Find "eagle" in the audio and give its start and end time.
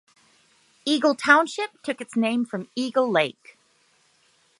0.83-1.13, 2.75-3.11